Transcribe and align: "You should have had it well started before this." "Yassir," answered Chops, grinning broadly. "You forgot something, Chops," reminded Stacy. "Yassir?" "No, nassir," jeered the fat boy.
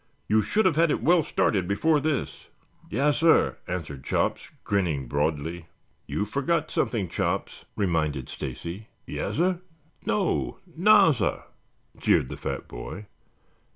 "You 0.27 0.41
should 0.41 0.65
have 0.65 0.77
had 0.77 0.89
it 0.89 1.03
well 1.03 1.21
started 1.21 1.67
before 1.67 1.99
this." 1.99 2.47
"Yassir," 2.89 3.57
answered 3.67 4.03
Chops, 4.03 4.49
grinning 4.63 5.05
broadly. 5.05 5.67
"You 6.07 6.25
forgot 6.25 6.71
something, 6.71 7.07
Chops," 7.07 7.65
reminded 7.75 8.27
Stacy. 8.27 8.87
"Yassir?" 9.07 9.59
"No, 10.03 10.57
nassir," 10.75 11.43
jeered 11.99 12.29
the 12.29 12.35
fat 12.37 12.67
boy. 12.67 13.05